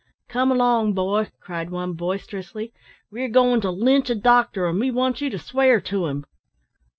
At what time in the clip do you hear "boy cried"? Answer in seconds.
0.93-1.69